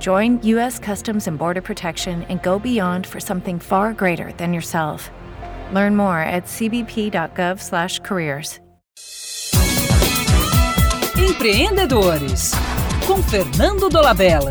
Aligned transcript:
Join 0.00 0.42
U.S. 0.42 0.80
Customs 0.80 1.28
and 1.28 1.38
Border 1.38 1.62
Protection 1.62 2.24
and 2.28 2.42
go 2.42 2.58
beyond 2.58 3.06
for 3.06 3.20
something 3.20 3.60
far 3.60 3.92
greater 3.92 4.32
than 4.38 4.52
yourself. 4.52 5.12
Learn 5.72 5.94
more 5.94 6.18
at 6.18 6.46
cbp.gov/careers. 6.46 8.58
Empreendedores, 11.16 12.50
com 13.06 13.22
Fernando 13.22 13.88
Dolabella. 13.88 14.50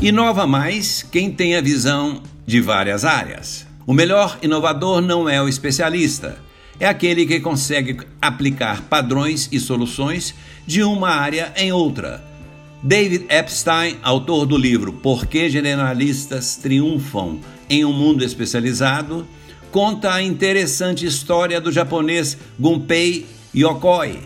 Inova 0.00 0.46
mais 0.46 1.02
quem 1.02 1.30
tem 1.30 1.56
a 1.56 1.60
visão 1.60 2.22
de 2.46 2.60
várias 2.60 3.04
áreas. 3.04 3.66
O 3.86 3.92
melhor 3.92 4.38
inovador 4.42 5.00
não 5.00 5.28
é 5.28 5.42
o 5.42 5.48
especialista, 5.48 6.38
é 6.80 6.86
aquele 6.86 7.26
que 7.26 7.40
consegue 7.40 7.98
aplicar 8.20 8.82
padrões 8.82 9.48
e 9.50 9.58
soluções 9.58 10.34
de 10.66 10.82
uma 10.82 11.10
área 11.10 11.52
em 11.56 11.72
outra. 11.72 12.24
David 12.82 13.26
Epstein, 13.28 13.96
autor 14.02 14.46
do 14.46 14.56
livro 14.56 14.92
Por 14.92 15.26
que 15.26 15.50
Generalistas 15.50 16.56
Triunfam 16.56 17.38
em 17.68 17.84
um 17.84 17.92
Mundo 17.92 18.24
Especializado, 18.24 19.26
conta 19.72 20.12
a 20.12 20.22
interessante 20.22 21.04
história 21.04 21.60
do 21.60 21.72
japonês 21.72 22.38
Gunpei 22.58 23.26
Yokoi, 23.54 24.20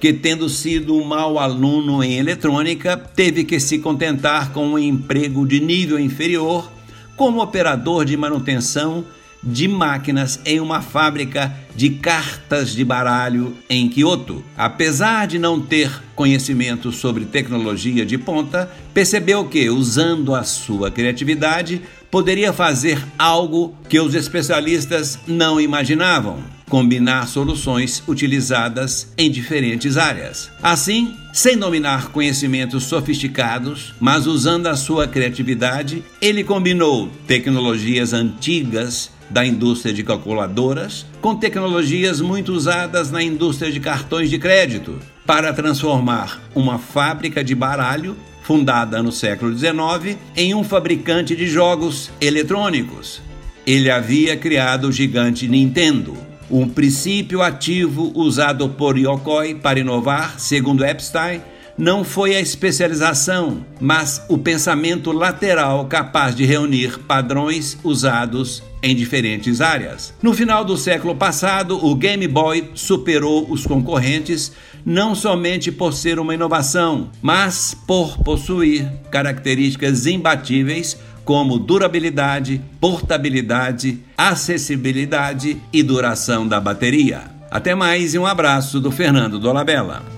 que, 0.00 0.12
tendo 0.12 0.48
sido 0.48 0.96
um 0.96 1.04
mau 1.04 1.38
aluno 1.38 2.02
em 2.02 2.18
eletrônica, 2.18 2.96
teve 2.96 3.44
que 3.44 3.60
se 3.60 3.78
contentar 3.78 4.52
com 4.52 4.66
um 4.66 4.78
emprego 4.78 5.46
de 5.46 5.60
nível 5.60 6.00
inferior 6.00 6.70
como 7.16 7.42
operador 7.42 8.04
de 8.04 8.16
manutenção 8.16 9.04
de 9.48 9.66
máquinas 9.66 10.40
em 10.44 10.60
uma 10.60 10.82
fábrica 10.82 11.54
de 11.74 11.90
cartas 11.90 12.72
de 12.72 12.84
baralho 12.84 13.56
em 13.68 13.88
Kyoto. 13.88 14.44
Apesar 14.56 15.26
de 15.26 15.38
não 15.38 15.60
ter 15.60 16.02
conhecimento 16.14 16.92
sobre 16.92 17.24
tecnologia 17.24 18.04
de 18.04 18.18
ponta, 18.18 18.70
percebeu 18.92 19.44
que, 19.44 19.70
usando 19.70 20.34
a 20.34 20.42
sua 20.42 20.90
criatividade, 20.90 21.80
poderia 22.10 22.52
fazer 22.52 23.02
algo 23.18 23.74
que 23.88 24.00
os 24.00 24.14
especialistas 24.14 25.18
não 25.26 25.60
imaginavam: 25.60 26.38
combinar 26.68 27.28
soluções 27.28 28.02
utilizadas 28.06 29.12
em 29.16 29.30
diferentes 29.30 29.96
áreas. 29.96 30.50
Assim, 30.62 31.14
sem 31.32 31.56
dominar 31.56 32.08
conhecimentos 32.08 32.84
sofisticados, 32.84 33.94
mas 34.00 34.26
usando 34.26 34.66
a 34.66 34.76
sua 34.76 35.06
criatividade, 35.06 36.02
ele 36.20 36.42
combinou 36.42 37.08
tecnologias 37.26 38.12
antigas 38.12 39.10
da 39.30 39.44
indústria 39.44 39.92
de 39.92 40.02
calculadoras 40.02 41.06
com 41.20 41.36
tecnologias 41.36 42.20
muito 42.20 42.52
usadas 42.52 43.10
na 43.10 43.22
indústria 43.22 43.70
de 43.70 43.80
cartões 43.80 44.30
de 44.30 44.38
crédito 44.38 44.98
para 45.26 45.52
transformar 45.52 46.40
uma 46.54 46.78
fábrica 46.78 47.44
de 47.44 47.54
baralho 47.54 48.16
fundada 48.42 49.02
no 49.02 49.12
século 49.12 49.56
XIX 49.56 50.16
em 50.34 50.54
um 50.54 50.64
fabricante 50.64 51.36
de 51.36 51.46
jogos 51.46 52.10
eletrônicos. 52.18 53.20
Ele 53.66 53.90
havia 53.90 54.36
criado 54.36 54.88
o 54.88 54.92
gigante 54.92 55.46
Nintendo, 55.46 56.16
um 56.50 56.66
princípio 56.66 57.42
ativo 57.42 58.10
usado 58.14 58.70
por 58.70 58.96
Yokoi 58.96 59.54
para 59.54 59.80
inovar, 59.80 60.40
segundo 60.40 60.82
Epstein, 60.82 61.42
não 61.78 62.02
foi 62.02 62.34
a 62.34 62.40
especialização, 62.40 63.64
mas 63.80 64.20
o 64.28 64.36
pensamento 64.36 65.12
lateral 65.12 65.86
capaz 65.86 66.34
de 66.34 66.44
reunir 66.44 66.98
padrões 66.98 67.78
usados 67.84 68.62
em 68.82 68.94
diferentes 68.94 69.60
áreas. 69.60 70.12
No 70.20 70.34
final 70.34 70.64
do 70.64 70.76
século 70.76 71.14
passado, 71.14 71.84
o 71.84 71.94
Game 71.94 72.26
Boy 72.26 72.70
superou 72.74 73.50
os 73.50 73.64
concorrentes 73.64 74.52
não 74.84 75.14
somente 75.14 75.70
por 75.70 75.92
ser 75.92 76.18
uma 76.18 76.34
inovação, 76.34 77.10
mas 77.22 77.76
por 77.86 78.18
possuir 78.18 78.90
características 79.10 80.06
imbatíveis 80.06 80.98
como 81.24 81.58
durabilidade, 81.58 82.60
portabilidade, 82.80 83.98
acessibilidade 84.16 85.60
e 85.72 85.82
duração 85.82 86.48
da 86.48 86.58
bateria. 86.58 87.24
Até 87.50 87.74
mais 87.74 88.14
e 88.14 88.18
um 88.18 88.26
abraço 88.26 88.80
do 88.80 88.90
Fernando 88.90 89.38
Dolabella. 89.38 90.17